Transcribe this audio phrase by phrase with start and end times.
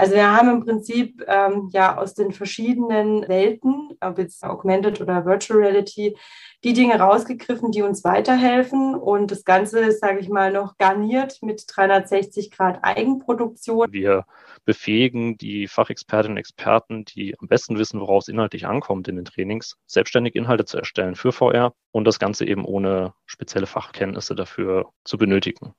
[0.00, 5.26] Also wir haben im Prinzip ähm, ja aus den verschiedenen Welten, ob jetzt Augmented oder
[5.26, 6.16] Virtual Reality,
[6.64, 8.94] die Dinge rausgegriffen, die uns weiterhelfen.
[8.94, 13.92] Und das Ganze ist, sage ich mal, noch garniert mit 360 Grad Eigenproduktion.
[13.92, 14.24] Wir
[14.64, 19.76] befähigen die Fachexpertinnen und Experten, die am besten wissen, woraus inhaltlich ankommt in den Trainings,
[19.84, 25.18] selbstständig Inhalte zu erstellen für VR und das Ganze eben ohne spezielle Fachkenntnisse dafür zu
[25.18, 25.74] benötigen.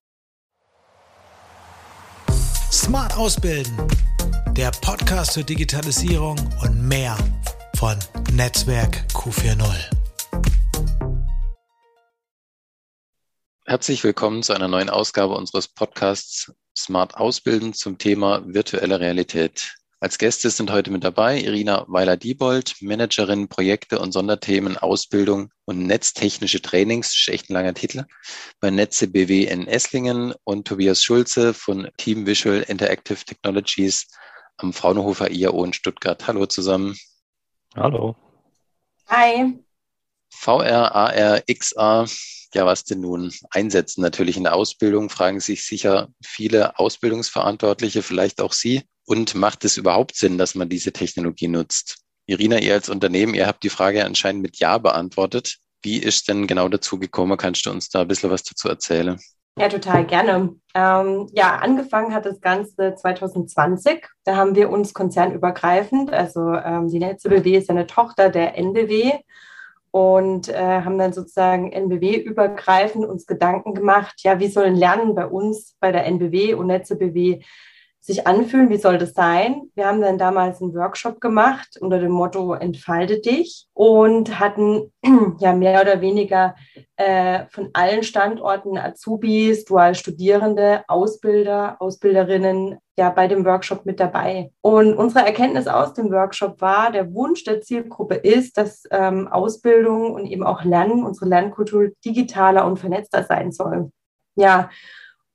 [2.72, 3.78] Smart Ausbilden,
[4.62, 7.18] der Podcast zur Digitalisierung und mehr
[7.78, 7.98] von
[8.34, 9.90] Netzwerk Q40.
[13.66, 19.74] Herzlich willkommen zu einer neuen Ausgabe unseres Podcasts Smart Ausbilden zum Thema virtuelle Realität.
[20.00, 26.62] Als Gäste sind heute mit dabei Irina Weiler-Diebold, Managerin Projekte und Sonderthemen Ausbildung und netztechnische
[26.62, 28.06] Trainings, ist echt ein langer Titel,
[28.60, 34.06] bei Netze BW in Esslingen und Tobias Schulze von Team Visual Interactive Technologies
[34.62, 36.28] am Fraunhofer IAO in Stuttgart.
[36.28, 36.98] Hallo zusammen.
[37.76, 38.16] Hallo.
[39.08, 39.60] Hi.
[40.30, 42.08] VR, AR, XR,
[42.54, 44.02] ja, was denn nun einsetzen?
[44.02, 48.84] Natürlich in der Ausbildung fragen sich sicher viele Ausbildungsverantwortliche, vielleicht auch Sie.
[49.06, 51.98] Und macht es überhaupt Sinn, dass man diese Technologie nutzt?
[52.28, 55.58] Irina, ihr als Unternehmen, ihr habt die Frage anscheinend mit Ja beantwortet.
[55.82, 57.38] Wie ist denn genau dazu gekommen?
[57.38, 59.20] Kannst du uns da ein bisschen was dazu erzählen?
[59.58, 60.56] Ja, total gerne.
[60.74, 64.08] Ähm, ja, angefangen hat das Ganze 2020.
[64.24, 69.12] Da haben wir uns konzernübergreifend, also ähm, die Netze BW ist eine Tochter der NBW
[69.92, 75.76] und äh, haben dann sozusagen NBW-übergreifend uns Gedanken gemacht, ja, wie sollen Lernen bei uns,
[75.82, 77.42] bei der NBW und Netze BW
[78.04, 79.70] sich anfühlen, wie soll das sein?
[79.76, 84.92] Wir haben dann damals einen Workshop gemacht unter dem Motto Entfalte dich und hatten
[85.40, 86.56] ja mehr oder weniger
[86.96, 94.52] äh, von allen Standorten Azubis, Dualstudierende, Ausbilder, Ausbilderinnen ja bei dem Workshop mit dabei.
[94.62, 100.14] Und unsere Erkenntnis aus dem Workshop war, der Wunsch der Zielgruppe ist, dass ähm, Ausbildung
[100.14, 103.92] und eben auch Lernen, unsere Lernkultur digitaler und vernetzter sein soll.
[104.36, 104.72] Ja,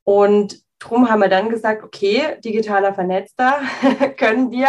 [0.02, 3.58] und Drum haben wir dann gesagt, okay, digitaler Vernetzter
[4.16, 4.68] können wir.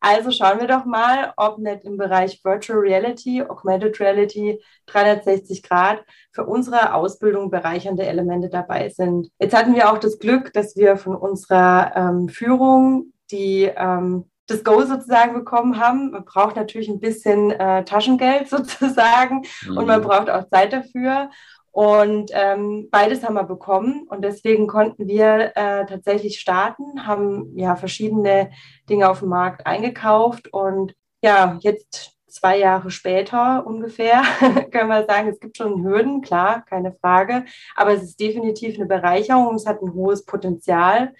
[0.00, 6.04] Also schauen wir doch mal, ob nicht im Bereich Virtual Reality, Augmented Reality, 360 Grad
[6.30, 9.30] für unsere Ausbildung bereichernde Elemente dabei sind.
[9.40, 14.64] Jetzt hatten wir auch das Glück, dass wir von unserer ähm, Führung die ähm, das
[14.64, 16.10] Go sozusagen bekommen haben.
[16.10, 19.76] Man braucht natürlich ein bisschen äh, Taschengeld sozusagen mhm.
[19.76, 20.04] und man mhm.
[20.04, 21.30] braucht auch Zeit dafür.
[21.78, 27.76] Und ähm, beides haben wir bekommen und deswegen konnten wir äh, tatsächlich starten, haben ja
[27.76, 28.50] verschiedene
[28.90, 34.24] Dinge auf dem Markt eingekauft und ja, jetzt zwei Jahre später ungefähr
[34.72, 37.44] können wir sagen, es gibt schon Hürden, klar, keine Frage,
[37.76, 41.14] aber es ist definitiv eine Bereicherung, es hat ein hohes Potenzial.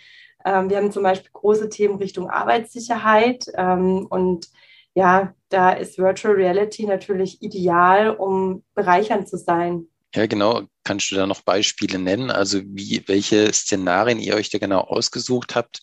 [0.45, 4.49] Ähm, wir haben zum Beispiel große Themen Richtung Arbeitssicherheit ähm, und
[4.95, 9.87] ja, da ist Virtual Reality natürlich ideal, um bereichernd zu sein.
[10.15, 10.63] Ja, genau.
[10.85, 12.31] Kannst du da noch Beispiele nennen?
[12.31, 15.83] Also wie, welche Szenarien ihr euch da genau ausgesucht habt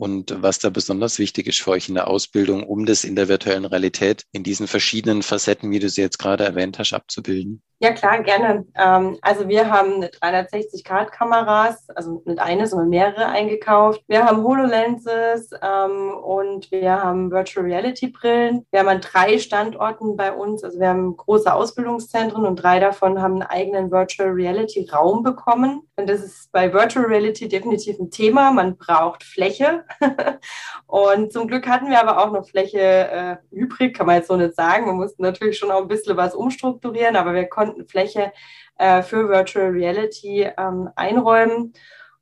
[0.00, 3.28] und was da besonders wichtig ist für euch in der Ausbildung, um das in der
[3.28, 7.62] virtuellen Realität in diesen verschiedenen Facetten, wie du sie jetzt gerade erwähnt hast, abzubilden?
[7.82, 8.66] Ja, klar, gerne.
[8.76, 14.02] Ähm, also wir haben 360-Grad-Kameras, also nicht eine, sondern mehrere eingekauft.
[14.06, 18.66] Wir haben HoloLenses ähm, und wir haben Virtual Reality-Brillen.
[18.70, 23.22] Wir haben an drei Standorten bei uns, also wir haben große Ausbildungszentren und drei davon
[23.22, 25.80] haben einen eigenen Virtual Reality-Raum bekommen.
[25.96, 28.52] Und das ist bei Virtual Reality definitiv ein Thema.
[28.52, 29.84] Man braucht Fläche.
[30.86, 34.36] und zum Glück hatten wir aber auch noch Fläche äh, übrig, kann man jetzt so
[34.36, 34.86] nicht sagen.
[34.86, 38.32] Wir mussten natürlich schon auch ein bisschen was umstrukturieren, aber wir konnten Fläche
[38.78, 41.72] äh, für Virtual Reality ähm, einräumen.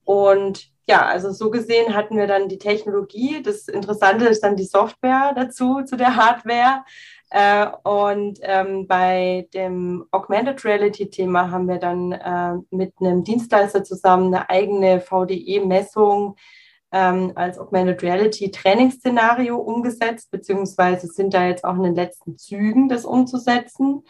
[0.04, 3.42] Und ja, also so gesehen hatten wir dann die Technologie.
[3.42, 6.84] Das Interessante ist dann die Software dazu, zu der Hardware.
[7.30, 14.34] Äh, und ähm, bei dem Augmented Reality-Thema haben wir dann äh, mit einem Dienstleister zusammen
[14.34, 16.36] eine eigene VDE-Messung
[16.92, 22.88] ähm, als Augmented Reality Trainingsszenario umgesetzt, beziehungsweise sind da jetzt auch in den letzten Zügen,
[22.88, 24.02] das umzusetzen.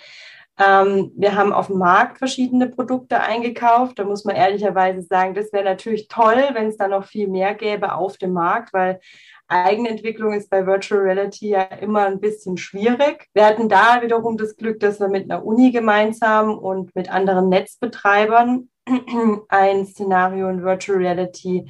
[0.58, 3.99] Ähm, wir haben auf dem Markt verschiedene Produkte eingekauft.
[3.99, 7.55] Da muss man ehrlicherweise sagen, das wäre natürlich toll, wenn es da noch viel mehr
[7.55, 9.00] gäbe auf dem Markt, weil
[9.47, 13.29] Eigenentwicklung ist bei Virtual Reality ja immer ein bisschen schwierig.
[13.32, 17.49] Wir hatten da wiederum das Glück, dass wir mit einer Uni gemeinsam und mit anderen
[17.49, 18.69] Netzbetreibern
[19.49, 21.67] ein Szenario in Virtual Reality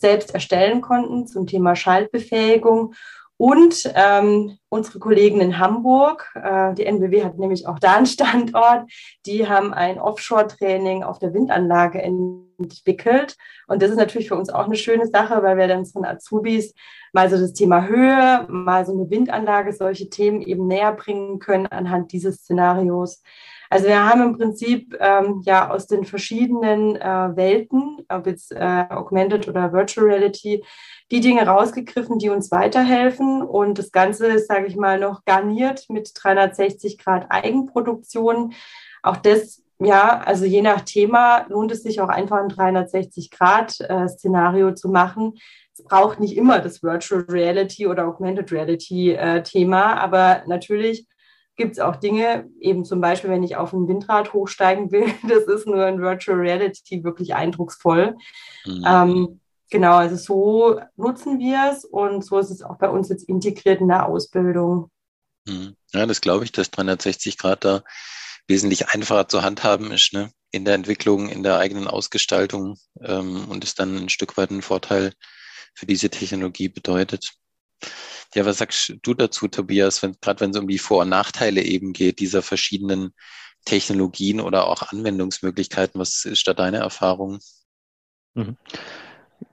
[0.00, 2.94] selbst erstellen konnten zum Thema Schaltbefähigung
[3.40, 8.90] Und ähm, unsere Kollegen in Hamburg, äh, die NBW hat nämlich auch da einen Standort,
[9.26, 13.36] die haben ein Offshore-Training auf der Windanlage entwickelt.
[13.68, 16.74] Und das ist natürlich für uns auch eine schöne Sache, weil wir dann von Azubis
[17.12, 21.68] mal so das Thema Höhe, mal so eine Windanlage, solche Themen eben näher bringen können
[21.68, 23.22] anhand dieses Szenarios.
[23.70, 28.84] Also wir haben im Prinzip ähm, ja aus den verschiedenen äh, Welten, ob jetzt äh,
[28.88, 30.64] Augmented oder Virtual Reality,
[31.10, 33.42] die Dinge rausgegriffen, die uns weiterhelfen.
[33.42, 38.54] Und das Ganze ist, sage ich mal, noch garniert mit 360 Grad Eigenproduktion.
[39.02, 43.80] Auch das, ja, also je nach Thema lohnt es sich auch einfach ein 360 Grad
[43.80, 45.34] äh, Szenario zu machen.
[45.72, 49.42] Es braucht nicht immer das Virtual Reality oder Augmented Reality äh,
[49.72, 51.06] aber natürlich
[51.58, 55.44] gibt es auch Dinge, eben zum Beispiel, wenn ich auf ein Windrad hochsteigen will, das
[55.44, 58.16] ist nur in Virtual Reality wirklich eindrucksvoll.
[58.64, 58.84] Mhm.
[58.86, 63.28] Ähm, genau, also so nutzen wir es und so ist es auch bei uns jetzt
[63.28, 64.90] integriert in der Ausbildung.
[65.46, 65.76] Mhm.
[65.92, 67.82] Ja, das glaube ich, dass 360 Grad da
[68.46, 70.30] wesentlich einfacher zu handhaben ist, ne?
[70.50, 74.62] in der Entwicklung, in der eigenen Ausgestaltung ähm, und es dann ein Stück weit einen
[74.62, 75.12] Vorteil
[75.74, 77.34] für diese Technologie bedeutet.
[78.34, 81.62] Ja, was sagst du dazu, Tobias, wenn, gerade wenn es um die Vor- und Nachteile
[81.62, 83.14] eben geht, dieser verschiedenen
[83.64, 86.00] Technologien oder auch Anwendungsmöglichkeiten?
[86.00, 87.38] Was ist da deine Erfahrung?
[88.34, 88.56] Mhm.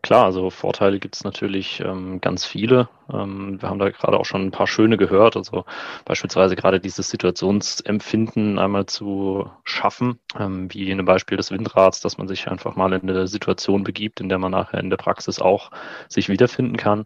[0.01, 2.89] Klar, also Vorteile gibt es natürlich ähm, ganz viele.
[3.12, 5.36] Ähm, wir haben da gerade auch schon ein paar schöne gehört.
[5.36, 5.66] Also
[6.06, 12.18] beispielsweise gerade dieses Situationsempfinden einmal zu schaffen, ähm, wie in dem Beispiel des Windrads, dass
[12.18, 15.39] man sich einfach mal in eine Situation begibt, in der man nachher in der Praxis
[15.39, 15.72] auch
[16.10, 17.06] sich wiederfinden kann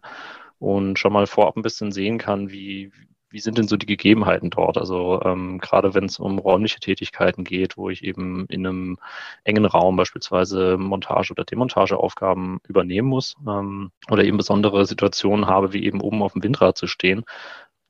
[0.60, 2.92] und schon mal vorab ein bisschen sehen kann, wie,
[3.30, 4.76] wie sind denn so die Gegebenheiten dort?
[4.76, 8.98] Also ähm, gerade wenn es um räumliche Tätigkeiten geht, wo ich eben in einem
[9.44, 15.84] engen Raum beispielsweise Montage- oder Demontageaufgaben übernehmen muss ähm, oder eben besondere Situationen habe, wie
[15.84, 17.24] eben oben auf dem Windrad zu stehen,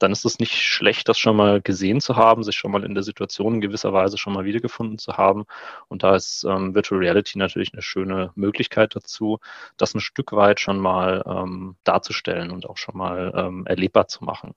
[0.01, 2.95] dann ist es nicht schlecht, das schon mal gesehen zu haben, sich schon mal in
[2.95, 5.45] der Situation in gewisser Weise schon mal wiedergefunden zu haben.
[5.89, 9.39] Und da ist ähm, Virtual Reality natürlich eine schöne Möglichkeit dazu,
[9.77, 14.25] das ein Stück weit schon mal ähm, darzustellen und auch schon mal ähm, erlebbar zu
[14.25, 14.55] machen.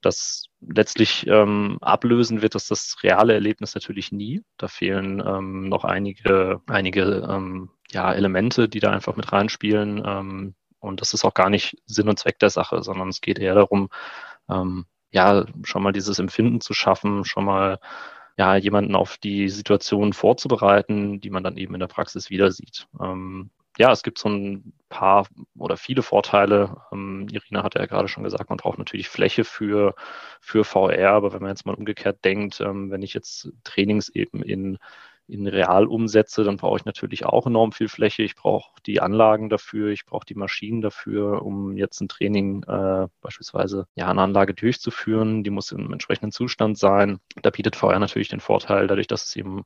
[0.00, 4.42] Das letztlich ähm, ablösen wird das das reale Erlebnis natürlich nie.
[4.56, 10.02] Da fehlen ähm, noch einige, einige ähm, ja, Elemente, die da einfach mit reinspielen.
[10.04, 13.38] Ähm, und das ist auch gar nicht Sinn und Zweck der Sache, sondern es geht
[13.38, 13.90] eher darum,
[14.50, 17.78] ähm, ja, schon mal dieses Empfinden zu schaffen, schon mal
[18.36, 22.86] ja, jemanden auf die Situation vorzubereiten, die man dann eben in der Praxis wieder sieht.
[23.00, 25.26] Ähm, ja, es gibt so ein paar
[25.56, 26.76] oder viele Vorteile.
[26.92, 29.94] Ähm, Irina hatte ja gerade schon gesagt, man braucht natürlich Fläche für,
[30.40, 34.42] für VR, aber wenn man jetzt mal umgekehrt denkt, ähm, wenn ich jetzt Trainings eben
[34.42, 34.78] in
[35.30, 38.22] in real umsetze, dann brauche ich natürlich auch enorm viel Fläche.
[38.22, 43.08] Ich brauche die Anlagen dafür, ich brauche die Maschinen dafür, um jetzt ein Training äh,
[43.20, 45.44] beispielsweise ja eine Anlage durchzuführen.
[45.44, 47.20] Die muss im entsprechenden Zustand sein.
[47.42, 49.64] Da bietet VR natürlich den Vorteil, dadurch, dass es eben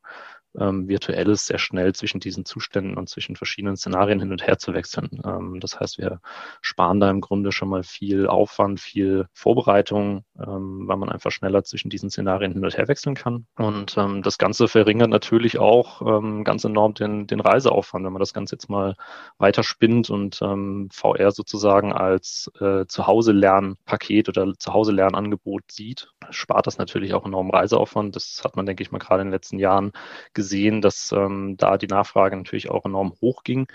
[0.58, 4.74] ähm, virtuelles sehr schnell zwischen diesen Zuständen und zwischen verschiedenen Szenarien hin und her zu
[4.74, 5.20] wechseln.
[5.24, 6.20] Ähm, das heißt, wir
[6.60, 11.64] sparen da im Grunde schon mal viel Aufwand, viel Vorbereitung, ähm, weil man einfach schneller
[11.64, 13.46] zwischen diesen Szenarien hin und her wechseln kann.
[13.56, 18.20] Und ähm, das Ganze verringert natürlich auch ähm, ganz enorm den, den Reiseaufwand, wenn man
[18.20, 18.96] das Ganze jetzt mal
[19.38, 27.14] weiter spinnt und ähm, VR sozusagen als äh, Zuhause-Lernpaket oder Zuhause-Lernangebot sieht, spart das natürlich
[27.14, 28.16] auch enorm Reiseaufwand.
[28.16, 29.92] Das hat man, denke ich mal, gerade in den letzten Jahren
[30.32, 33.66] gesehen gesehen, dass ähm, da die Nachfrage natürlich auch enorm hoch ging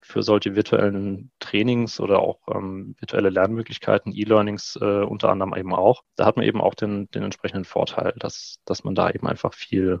[0.00, 6.02] für solche virtuellen Trainings oder auch ähm, virtuelle Lernmöglichkeiten, E-Learnings äh, unter anderem eben auch.
[6.16, 9.54] Da hat man eben auch den, den entsprechenden Vorteil, dass, dass man da eben einfach
[9.54, 10.00] viel,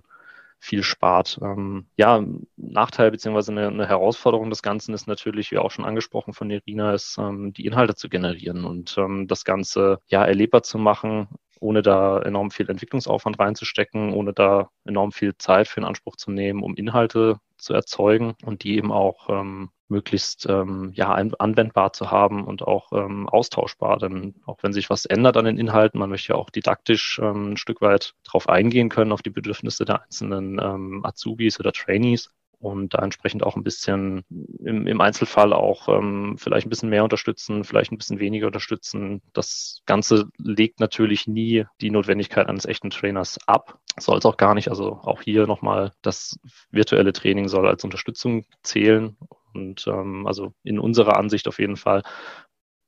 [0.58, 1.38] viel spart.
[1.40, 2.24] Ähm, ja,
[2.56, 6.94] Nachteil beziehungsweise eine, eine, Herausforderung des Ganzen ist natürlich, wie auch schon angesprochen von Irina,
[6.94, 11.28] ist ähm, die Inhalte zu generieren und ähm, das Ganze ja erlebbar zu machen,
[11.62, 16.30] ohne da enorm viel Entwicklungsaufwand reinzustecken, ohne da enorm viel Zeit für in Anspruch zu
[16.30, 22.10] nehmen, um Inhalte zu erzeugen und die eben auch ähm, möglichst ähm, ja, anwendbar zu
[22.10, 23.98] haben und auch ähm, austauschbar.
[23.98, 27.52] Denn auch wenn sich was ändert an den Inhalten, man möchte ja auch didaktisch ähm,
[27.52, 32.30] ein Stück weit darauf eingehen können, auf die Bedürfnisse der einzelnen ähm, Azubis oder Trainees
[32.62, 34.24] und da entsprechend auch ein bisschen
[34.64, 39.20] im, im Einzelfall auch ähm, vielleicht ein bisschen mehr unterstützen, vielleicht ein bisschen weniger unterstützen.
[39.32, 43.80] Das Ganze legt natürlich nie die Notwendigkeit eines echten Trainers ab.
[43.98, 44.68] Soll es auch gar nicht.
[44.68, 46.38] Also auch hier nochmal, das
[46.70, 49.16] virtuelle Training soll als Unterstützung zählen
[49.54, 52.04] und ähm, also in unserer Ansicht auf jeden Fall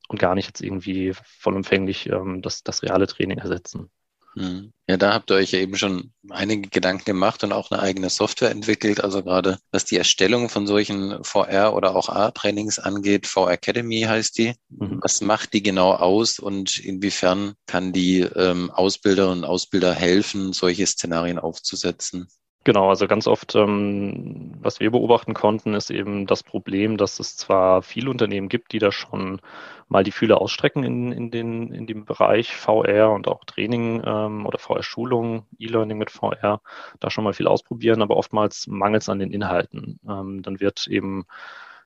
[0.09, 3.91] und gar nicht jetzt irgendwie vollumfänglich ähm, das, das reale Training ersetzen.
[4.37, 4.73] Hm.
[4.87, 8.11] Ja, da habt ihr euch ja eben schon einige Gedanken gemacht und auch eine eigene
[8.11, 9.03] Software entwickelt.
[9.03, 14.37] Also gerade was die Erstellung von solchen VR- oder auch A-Trainings angeht, VR Academy heißt
[14.37, 14.55] die.
[14.69, 14.99] Mhm.
[15.03, 20.87] Was macht die genau aus und inwiefern kann die ähm, Ausbilderinnen und Ausbilder helfen, solche
[20.87, 22.29] Szenarien aufzusetzen?
[22.67, 27.37] Genau, also ganz oft, ähm, was wir beobachten konnten, ist eben das Problem, dass es
[27.37, 29.43] zwar viele Unternehmen gibt, die da schon
[29.89, 34.47] mal die Fühler ausstrecken in, in, den, in dem Bereich VR und auch Training ähm,
[34.47, 36.63] oder VR-Schulung, E-Learning mit VR,
[37.01, 40.01] da schon mal viel ausprobieren, aber oftmals mangelt es an den Inhalten.
[40.09, 41.27] Ähm, dann wird eben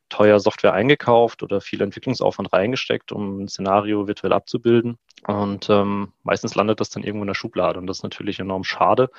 [0.09, 4.99] teuer Software eingekauft oder viel Entwicklungsaufwand reingesteckt, um ein Szenario virtuell abzubilden.
[5.27, 7.79] Und ähm, meistens landet das dann irgendwo in der Schublade.
[7.79, 9.11] Und das ist natürlich enorm schade,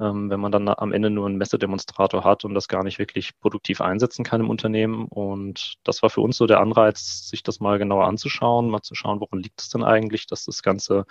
[0.00, 3.38] ähm, wenn man dann am Ende nur einen Messedemonstrator hat und das gar nicht wirklich
[3.38, 5.06] produktiv einsetzen kann im Unternehmen.
[5.06, 8.94] Und das war für uns so der Anreiz, sich das mal genauer anzuschauen, mal zu
[8.94, 11.04] schauen, woran liegt es denn eigentlich, dass das Ganze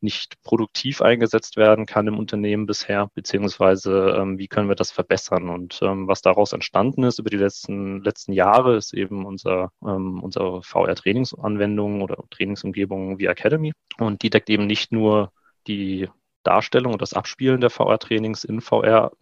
[0.00, 5.48] nicht produktiv eingesetzt werden kann im Unternehmen bisher, beziehungsweise ähm, wie können wir das verbessern.
[5.48, 10.22] Und ähm, was daraus entstanden ist über die letzten, letzten Jahre, ist eben unser, ähm,
[10.22, 13.72] unsere VR-Trainingsanwendung oder Trainingsumgebung wie Academy.
[13.98, 15.32] Und die deckt eben nicht nur
[15.66, 16.08] die
[16.42, 19.12] Darstellung und das Abspielen der VR-Trainings in VR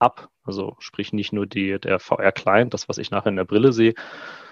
[0.00, 3.72] ab, also sprich nicht nur die, der VR-Client, das, was ich nachher in der Brille
[3.72, 3.94] sehe,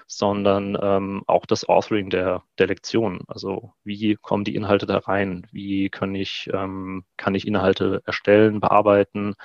[0.07, 3.21] sondern ähm, auch das Authoring der, der Lektion.
[3.27, 5.45] Also wie kommen die Inhalte da rein?
[5.51, 9.35] Wie kann ich, ähm, kann ich Inhalte erstellen, bearbeiten,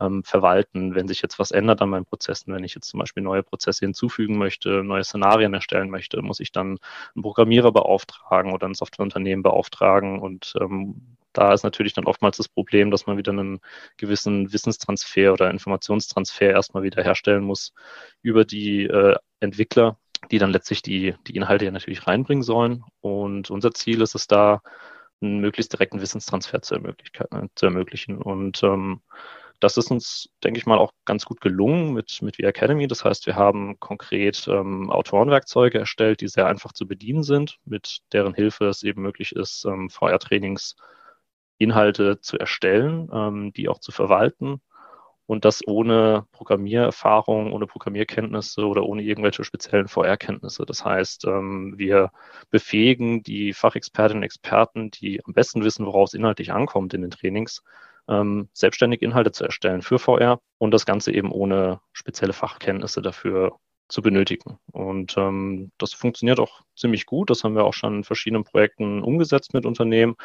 [0.00, 3.22] ähm, verwalten, wenn sich jetzt was ändert an meinen Prozessen, wenn ich jetzt zum Beispiel
[3.22, 6.78] neue Prozesse hinzufügen möchte, neue Szenarien erstellen möchte, muss ich dann
[7.14, 12.48] einen Programmierer beauftragen oder ein Softwareunternehmen beauftragen und ähm, da ist natürlich dann oftmals das
[12.48, 13.60] Problem, dass man wieder einen
[13.96, 17.72] gewissen Wissenstransfer oder Informationstransfer erstmal wieder herstellen muss
[18.22, 19.98] über die äh, Entwickler,
[20.32, 22.82] die dann letztlich die, die Inhalte ja natürlich reinbringen sollen.
[23.00, 24.62] Und unser Ziel ist es da,
[25.20, 26.94] einen möglichst direkten Wissenstransfer zu, äh,
[27.54, 28.18] zu ermöglichen.
[28.18, 29.00] Und ähm,
[29.60, 32.88] das ist uns, denke ich mal, auch ganz gut gelungen mit, mit V-Academy.
[32.88, 38.00] Das heißt, wir haben konkret ähm, Autorenwerkzeuge erstellt, die sehr einfach zu bedienen sind, mit
[38.12, 40.74] deren Hilfe es eben möglich ist, ähm, VR-Trainings
[41.58, 44.60] Inhalte zu erstellen, ähm, die auch zu verwalten
[45.28, 50.64] und das ohne Programmiererfahrung, ohne Programmierkenntnisse oder ohne irgendwelche speziellen VR-Kenntnisse.
[50.64, 52.12] Das heißt, ähm, wir
[52.50, 57.10] befähigen die Fachexpertinnen und Experten, die am besten wissen, worauf es inhaltlich ankommt in den
[57.10, 57.62] Trainings,
[58.08, 63.58] ähm, selbstständig Inhalte zu erstellen für VR und das Ganze eben ohne spezielle Fachkenntnisse dafür
[63.88, 64.58] zu benötigen.
[64.72, 67.30] Und ähm, das funktioniert auch ziemlich gut.
[67.30, 70.16] Das haben wir auch schon in verschiedenen Projekten umgesetzt mit Unternehmen.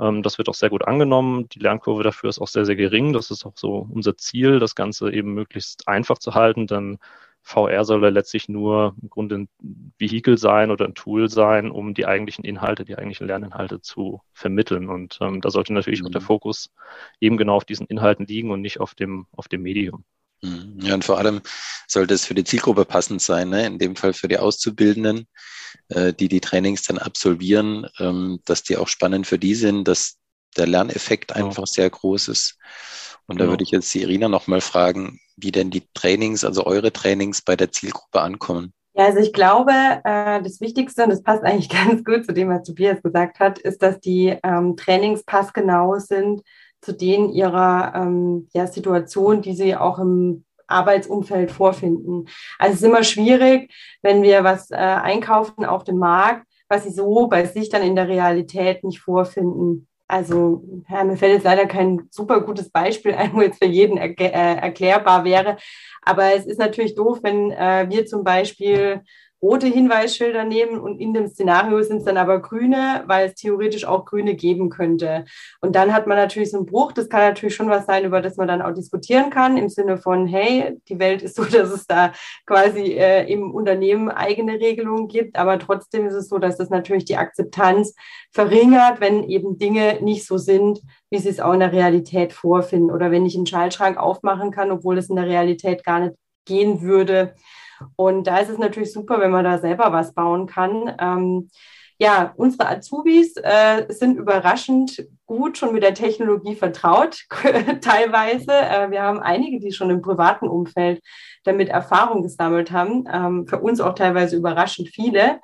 [0.00, 1.48] Ähm, das wird auch sehr gut angenommen.
[1.50, 3.12] Die Lernkurve dafür ist auch sehr, sehr gering.
[3.12, 6.98] Das ist auch so unser Ziel, das Ganze eben möglichst einfach zu halten, denn
[7.42, 9.48] VR soll ja letztlich nur im Grunde ein
[9.98, 14.88] Vehikel sein oder ein Tool sein, um die eigentlichen Inhalte, die eigentlichen Lerninhalte zu vermitteln.
[14.88, 16.06] Und ähm, da sollte natürlich mhm.
[16.06, 16.72] auch der Fokus
[17.20, 20.04] eben genau auf diesen Inhalten liegen und nicht auf dem, auf dem Medium.
[20.42, 20.78] Mhm.
[20.80, 21.40] Ja, und vor allem
[21.86, 23.66] sollte es für die Zielgruppe passend sein, ne?
[23.66, 25.26] in dem Fall für die Auszubildenden,
[25.88, 30.18] äh, die die Trainings dann absolvieren, ähm, dass die auch spannend für die sind, dass
[30.56, 32.58] der Lerneffekt einfach sehr groß ist.
[33.26, 36.92] Und da würde ich jetzt die Irina nochmal fragen, wie denn die Trainings, also eure
[36.92, 38.74] Trainings bei der Zielgruppe ankommen.
[38.94, 42.48] Ja, also ich glaube, äh, das Wichtigste, und das passt eigentlich ganz gut zu dem,
[42.48, 46.42] was Tobias gesagt hat, ist, dass die ähm, Trainings passgenau sind
[46.82, 52.26] zu denen ihrer ähm, ja, Situation, die sie auch im Arbeitsumfeld vorfinden.
[52.58, 53.72] Also es ist immer schwierig,
[54.02, 57.96] wenn wir was äh, einkaufen auf dem Markt, was sie so bei sich dann in
[57.96, 59.86] der Realität nicht vorfinden.
[60.08, 63.96] Also ja, mir fällt jetzt leider kein super gutes Beispiel ein, wo jetzt für jeden
[63.96, 65.56] er äh, erklärbar wäre.
[66.02, 69.02] Aber es ist natürlich doof, wenn äh, wir zum Beispiel
[69.42, 73.84] rote Hinweisschilder nehmen und in dem Szenario sind es dann aber grüne, weil es theoretisch
[73.84, 75.24] auch grüne geben könnte.
[75.60, 76.92] Und dann hat man natürlich so einen Bruch.
[76.92, 79.98] Das kann natürlich schon was sein, über das man dann auch diskutieren kann, im Sinne
[79.98, 82.12] von, hey, die Welt ist so, dass es da
[82.46, 85.36] quasi äh, im Unternehmen eigene Regelungen gibt.
[85.36, 87.96] Aber trotzdem ist es so, dass das natürlich die Akzeptanz
[88.30, 92.92] verringert, wenn eben Dinge nicht so sind, wie sie es auch in der Realität vorfinden.
[92.92, 96.82] Oder wenn ich einen Schaltschrank aufmachen kann, obwohl es in der Realität gar nicht gehen
[96.82, 97.34] würde.
[97.96, 100.94] Und da ist es natürlich super, wenn man da selber was bauen kann.
[100.98, 101.48] Ähm,
[101.98, 107.26] ja, unsere Azubis äh, sind überraschend gut schon mit der Technologie vertraut,
[107.80, 108.50] teilweise.
[108.50, 111.00] Äh, wir haben einige, die schon im privaten Umfeld
[111.44, 113.04] damit Erfahrung gesammelt haben.
[113.12, 115.40] Ähm, für uns auch teilweise überraschend viele.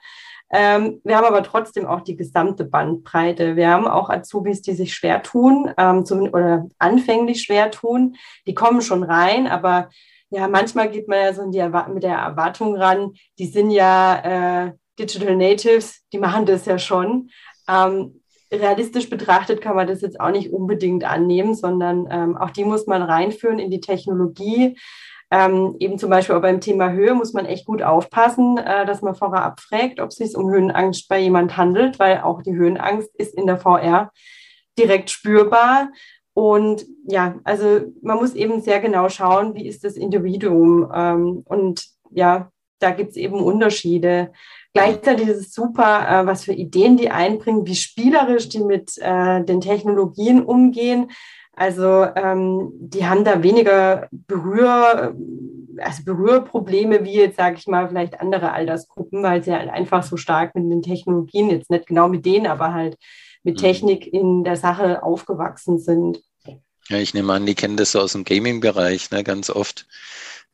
[0.51, 3.55] Ähm, wir haben aber trotzdem auch die gesamte Bandbreite.
[3.55, 8.17] Wir haben auch Azubis, die sich schwer tun ähm, zum, oder anfänglich schwer tun.
[8.47, 9.91] Die kommen schon rein, aber
[10.31, 14.73] ja, manchmal geht man ja so die mit der Erwartung ran, die sind ja äh,
[14.99, 17.31] Digital Natives, die machen das ja schon.
[17.69, 18.21] Ähm,
[18.53, 22.87] realistisch betrachtet kann man das jetzt auch nicht unbedingt annehmen, sondern ähm, auch die muss
[22.87, 24.77] man reinführen in die Technologie.
[25.31, 29.03] Ähm, eben zum Beispiel auch beim Thema Höhe muss man echt gut aufpassen, äh, dass
[29.03, 33.15] man vorher abfragt, ob es sich um Höhenangst bei jemand handelt, weil auch die Höhenangst
[33.17, 34.11] ist in der VR
[34.79, 35.89] direkt spürbar.
[36.39, 40.89] Und ja, also man muss eben sehr genau schauen, wie ist das Individuum.
[40.95, 44.31] Ähm, und ja, da gibt es eben Unterschiede.
[44.73, 49.43] Gleichzeitig ist es super, äh, was für Ideen die einbringen, wie spielerisch die mit äh,
[49.43, 51.11] den Technologien umgehen.
[51.55, 55.17] Also ähm, die haben da weniger Berühr,
[55.79, 60.17] also Berührprobleme wie jetzt, sage ich mal, vielleicht andere Altersgruppen, weil sie halt einfach so
[60.17, 62.97] stark mit den Technologien, jetzt nicht genau mit denen, aber halt
[63.43, 63.61] mit mhm.
[63.61, 66.23] Technik in der Sache aufgewachsen sind.
[66.89, 69.87] Ja, ich nehme an, die kennen das so aus dem Gaming-Bereich, ne, ganz oft.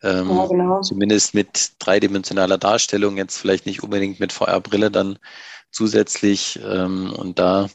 [0.03, 0.81] Ähm, ja, genau.
[0.81, 5.19] Zumindest mit dreidimensionaler Darstellung, jetzt vielleicht nicht unbedingt mit VR-Brille dann
[5.71, 6.61] zusätzlich.
[6.65, 7.69] Ähm, und da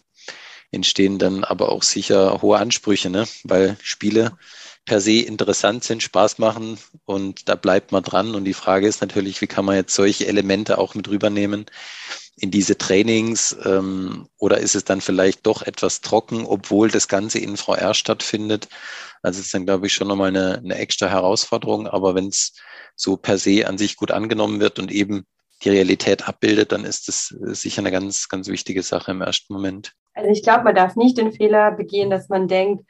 [0.71, 3.27] entstehen dann aber auch sicher hohe Ansprüche, ne?
[3.43, 4.37] weil Spiele
[4.85, 8.35] per se interessant sind, Spaß machen und da bleibt man dran.
[8.35, 11.65] Und die Frage ist natürlich, wie kann man jetzt solche Elemente auch mit rübernehmen
[12.39, 17.39] in diese Trainings ähm, oder ist es dann vielleicht doch etwas trocken, obwohl das Ganze
[17.39, 18.69] in VR stattfindet?
[19.21, 21.87] Also ist dann, glaube ich, schon nochmal eine, eine extra Herausforderung.
[21.87, 22.53] Aber wenn es
[22.95, 25.25] so per se an sich gut angenommen wird und eben
[25.63, 29.93] die Realität abbildet, dann ist das sicher eine ganz, ganz wichtige Sache im ersten Moment.
[30.13, 32.83] Also ich glaube, man darf nicht den Fehler begehen, dass man denkt,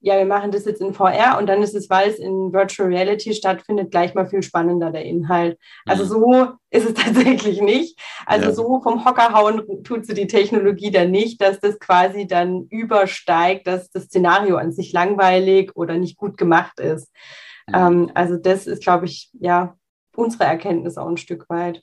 [0.00, 2.88] ja, wir machen das jetzt in VR und dann ist es, weil es in Virtual
[2.88, 5.58] Reality stattfindet, gleich mal viel spannender der Inhalt.
[5.86, 6.08] Also mhm.
[6.08, 7.98] so ist es tatsächlich nicht.
[8.26, 8.52] Also ja.
[8.52, 13.66] so vom Hocker hauen tut sie die Technologie dann nicht, dass das quasi dann übersteigt,
[13.66, 17.10] dass das Szenario an sich langweilig oder nicht gut gemacht ist.
[17.68, 17.74] Mhm.
[17.74, 19.76] Ähm, also das ist, glaube ich, ja,
[20.16, 21.82] unsere Erkenntnis auch ein Stück weit.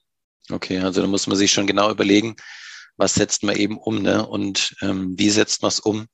[0.52, 2.36] Okay, also da muss man sich schon genau überlegen,
[2.98, 4.26] was setzt man eben um ne?
[4.28, 6.08] und ähm, wie setzt man es um.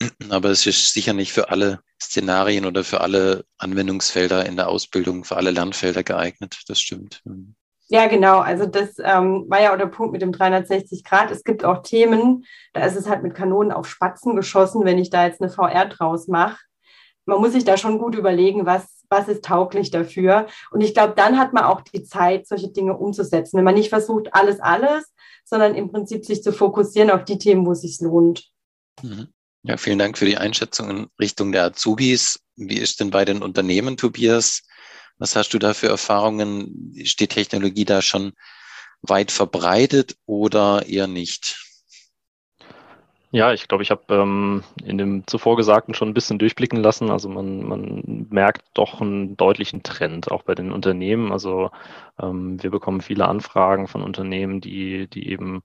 [0.30, 5.24] Aber es ist sicher nicht für alle Szenarien oder für alle Anwendungsfelder in der Ausbildung,
[5.24, 6.62] für alle Lernfelder geeignet.
[6.68, 7.20] Das stimmt.
[7.24, 7.54] Mhm.
[7.92, 8.38] Ja, genau.
[8.38, 11.32] Also das ähm, war ja auch der Punkt mit dem 360 Grad.
[11.32, 15.10] Es gibt auch Themen, da ist es halt mit Kanonen auf Spatzen geschossen, wenn ich
[15.10, 16.56] da jetzt eine VR draus mache.
[17.26, 20.46] Man muss sich da schon gut überlegen, was, was ist tauglich dafür.
[20.70, 23.56] Und ich glaube, dann hat man auch die Zeit, solche Dinge umzusetzen.
[23.56, 25.12] Wenn man nicht versucht, alles, alles,
[25.50, 28.48] sondern im Prinzip sich zu fokussieren auf die Themen, wo es sich lohnt.
[29.02, 29.28] Mhm.
[29.64, 32.40] Ja, vielen Dank für die Einschätzung in Richtung der Azubis.
[32.56, 34.62] Wie ist denn bei den Unternehmen, Tobias?
[35.18, 36.94] Was hast du da für Erfahrungen?
[36.94, 38.32] Die Technologie da schon
[39.02, 41.69] weit verbreitet oder eher nicht?
[43.32, 47.10] Ja, ich glaube, ich habe ähm, in dem zuvor Gesagten schon ein bisschen durchblicken lassen.
[47.10, 51.30] Also man, man merkt doch einen deutlichen Trend auch bei den Unternehmen.
[51.30, 51.70] Also
[52.20, 55.62] ähm, wir bekommen viele Anfragen von Unternehmen, die, die eben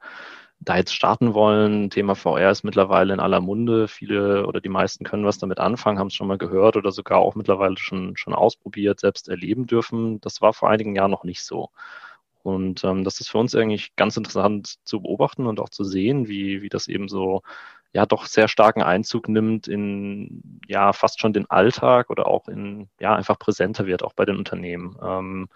[0.60, 1.89] da jetzt starten wollen.
[1.89, 3.88] Thema VR ist mittlerweile in aller Munde.
[3.88, 7.17] Viele oder die meisten können was damit anfangen, haben es schon mal gehört oder sogar
[7.19, 10.21] auch mittlerweile schon, schon ausprobiert, selbst erleben dürfen.
[10.21, 11.71] Das war vor einigen Jahren noch nicht so.
[12.46, 16.28] Und ähm, das ist für uns eigentlich ganz interessant zu beobachten und auch zu sehen,
[16.28, 17.42] wie, wie das eben so
[17.92, 22.88] ja doch sehr starken Einzug nimmt in ja fast schon den Alltag oder auch in
[23.00, 24.96] ja einfach präsenter wird auch bei den Unternehmen.
[25.02, 25.50] Ähm,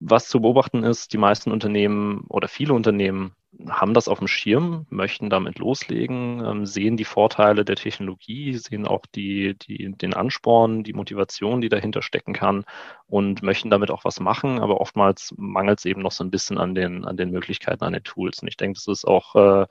[0.00, 3.34] was zu beobachten ist, die meisten Unternehmen oder viele Unternehmen
[3.68, 8.86] haben das auf dem Schirm, möchten damit loslegen, ähm, sehen die Vorteile der Technologie, sehen
[8.86, 12.64] auch die, die, den Ansporn, die Motivation, die dahinter stecken kann
[13.08, 16.58] und möchten damit auch was machen, aber oftmals mangelt es eben noch so ein bisschen
[16.58, 18.40] an den, an den Möglichkeiten, an den Tools.
[18.40, 19.66] Und ich denke, das ist auch äh,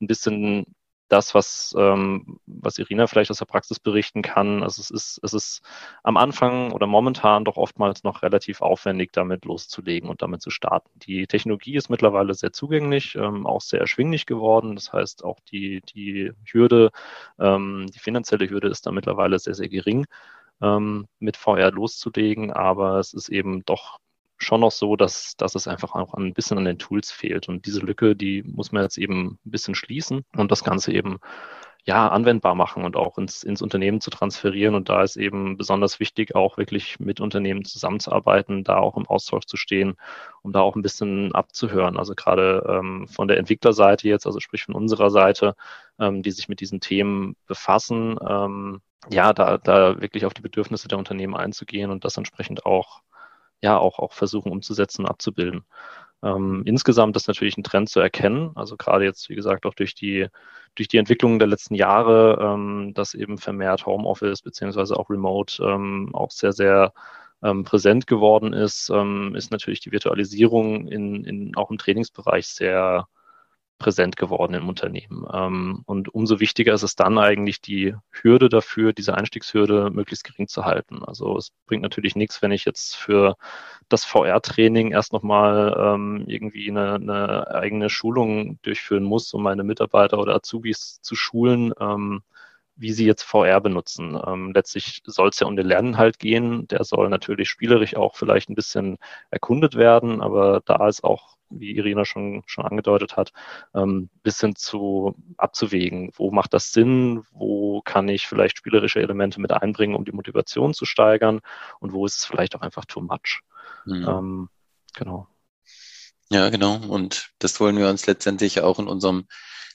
[0.00, 0.66] ein bisschen
[1.12, 4.62] das, was, ähm, was Irina vielleicht aus der Praxis berichten kann.
[4.62, 5.62] Also es ist, es ist
[6.02, 10.90] am Anfang oder momentan doch oftmals noch relativ aufwendig, damit loszulegen und damit zu starten.
[11.00, 14.74] Die Technologie ist mittlerweile sehr zugänglich, ähm, auch sehr erschwinglich geworden.
[14.74, 16.90] Das heißt, auch die, die Hürde,
[17.38, 20.06] ähm, die finanzielle Hürde ist da mittlerweile sehr, sehr gering,
[20.62, 22.52] ähm, mit VR loszulegen.
[22.52, 23.98] Aber es ist eben doch
[24.42, 27.48] schon noch so, dass, dass es einfach auch ein bisschen an den Tools fehlt.
[27.48, 31.18] Und diese Lücke, die muss man jetzt eben ein bisschen schließen und das Ganze eben
[31.84, 34.76] ja, anwendbar machen und auch ins, ins Unternehmen zu transferieren.
[34.76, 39.46] Und da ist eben besonders wichtig, auch wirklich mit Unternehmen zusammenzuarbeiten, da auch im Austausch
[39.46, 39.96] zu stehen,
[40.42, 41.96] um da auch ein bisschen abzuhören.
[41.98, 45.56] Also gerade ähm, von der Entwicklerseite jetzt, also sprich von unserer Seite,
[45.98, 50.86] ähm, die sich mit diesen Themen befassen, ähm, ja, da, da wirklich auf die Bedürfnisse
[50.86, 53.00] der Unternehmen einzugehen und das entsprechend auch
[53.62, 55.64] ja auch, auch versuchen umzusetzen und abzubilden.
[56.22, 59.94] Ähm, insgesamt ist natürlich ein Trend zu erkennen, also gerade jetzt, wie gesagt, auch durch
[59.94, 60.28] die,
[60.76, 66.10] durch die Entwicklungen der letzten Jahre, ähm, dass eben vermehrt Homeoffice beziehungsweise auch Remote ähm,
[66.14, 66.92] auch sehr, sehr
[67.42, 73.08] ähm, präsent geworden ist, ähm, ist natürlich die Virtualisierung in, in, auch im Trainingsbereich sehr
[73.78, 75.26] präsent geworden im Unternehmen.
[75.32, 80.48] Ähm, und umso wichtiger ist es dann eigentlich, die Hürde dafür, diese Einstiegshürde möglichst gering
[80.48, 81.02] zu halten.
[81.04, 83.36] Also es bringt natürlich nichts, wenn ich jetzt für
[83.88, 90.18] das VR-Training erst nochmal ähm, irgendwie eine, eine eigene Schulung durchführen muss, um meine Mitarbeiter
[90.18, 91.72] oder Azubis zu schulen.
[91.80, 92.22] Ähm,
[92.82, 94.20] wie sie jetzt VR benutzen.
[94.26, 96.66] Ähm, letztlich soll es ja um den Lerninhalt gehen.
[96.68, 98.98] Der soll natürlich spielerisch auch vielleicht ein bisschen
[99.30, 103.32] erkundet werden, aber da ist auch, wie Irina schon, schon angedeutet hat,
[103.74, 106.10] ähm, bisschen zu abzuwägen.
[106.14, 107.22] Wo macht das Sinn?
[107.30, 111.40] Wo kann ich vielleicht spielerische Elemente mit einbringen, um die Motivation zu steigern?
[111.78, 113.42] Und wo ist es vielleicht auch einfach too much?
[113.84, 114.08] Mhm.
[114.08, 114.48] Ähm,
[114.94, 115.28] genau.
[116.30, 116.76] Ja, genau.
[116.88, 119.26] Und das wollen wir uns letztendlich auch in unserem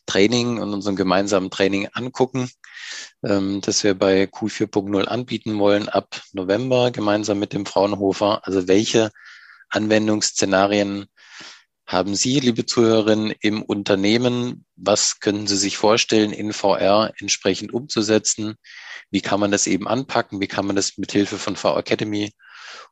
[0.07, 2.49] Training und unserem gemeinsamen Training angucken,
[3.23, 8.41] ähm, das wir bei Q4.0 anbieten wollen ab November gemeinsam mit dem Fraunhofer.
[8.47, 9.11] Also welche
[9.69, 11.05] Anwendungsszenarien
[11.85, 14.65] haben Sie, liebe Zuhörerinnen, im Unternehmen?
[14.75, 18.55] Was können Sie sich vorstellen, in VR entsprechend umzusetzen?
[19.09, 20.41] Wie kann man das eben anpacken?
[20.41, 22.33] Wie kann man das mit Hilfe von VR Academy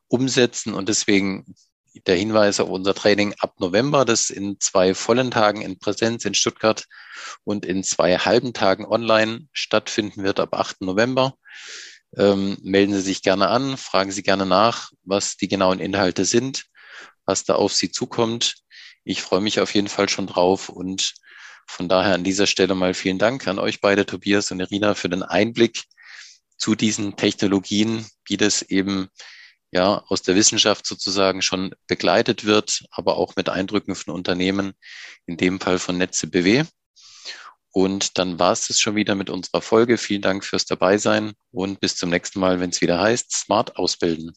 [0.08, 0.72] umsetzen?
[0.72, 1.44] Und deswegen
[2.06, 6.34] der Hinweis auf unser Training ab November, das in zwei vollen Tagen in Präsenz in
[6.34, 6.84] Stuttgart
[7.44, 10.82] und in zwei halben Tagen online stattfinden wird ab 8.
[10.82, 11.34] November.
[12.16, 16.66] Ähm, melden Sie sich gerne an, fragen Sie gerne nach, was die genauen Inhalte sind,
[17.24, 18.56] was da auf Sie zukommt.
[19.04, 21.14] Ich freue mich auf jeden Fall schon drauf und
[21.66, 25.08] von daher an dieser Stelle mal vielen Dank an euch beide, Tobias und Irina, für
[25.08, 25.84] den Einblick
[26.56, 29.08] zu diesen Technologien, wie das eben
[29.70, 34.74] ja aus der Wissenschaft sozusagen schon begleitet wird, aber auch mit Eindrücken von Unternehmen,
[35.26, 36.64] in dem Fall von Netze BW.
[37.72, 39.98] Und dann war es das schon wieder mit unserer Folge.
[39.98, 44.36] Vielen Dank fürs Dabeisein und bis zum nächsten Mal, wenn es wieder heißt, Smart Ausbilden.